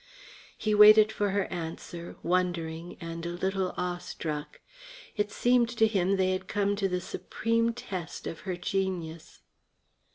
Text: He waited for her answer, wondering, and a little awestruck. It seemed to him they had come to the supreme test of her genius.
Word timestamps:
He 0.57 0.73
waited 0.73 1.11
for 1.11 1.29
her 1.29 1.45
answer, 1.53 2.15
wondering, 2.23 2.97
and 2.99 3.23
a 3.23 3.29
little 3.37 3.71
awestruck. 3.77 4.59
It 5.15 5.31
seemed 5.31 5.69
to 5.77 5.85
him 5.85 6.15
they 6.17 6.31
had 6.31 6.47
come 6.47 6.75
to 6.77 6.89
the 6.89 6.99
supreme 6.99 7.71
test 7.71 8.25
of 8.25 8.39
her 8.39 8.57
genius. 8.57 9.41